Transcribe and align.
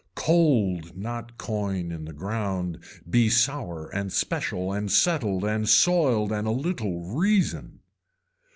Cold 0.15 0.97
not 0.97 1.37
coin 1.37 1.91
in 1.91 2.05
the 2.05 2.11
ground 2.11 2.79
be 3.07 3.29
sour 3.29 3.87
and 3.89 4.11
special 4.11 4.73
and 4.73 4.91
settled 4.91 5.43
and 5.45 5.69
soiled 5.69 6.31
and 6.31 6.47
a 6.47 6.51
little 6.51 7.01
reason. 7.03 7.81